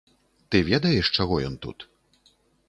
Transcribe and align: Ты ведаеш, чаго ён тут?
Ты 0.55 0.61
ведаеш, 0.69 1.11
чаго 1.17 1.37
ён 1.49 1.59
тут? 1.67 1.87